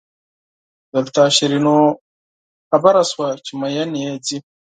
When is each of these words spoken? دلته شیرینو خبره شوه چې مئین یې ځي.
دلته 0.93 1.21
شیرینو 1.35 1.77
خبره 2.69 3.03
شوه 3.11 3.27
چې 3.45 3.51
مئین 3.61 3.91
یې 4.03 4.11
ځي. 4.25 4.37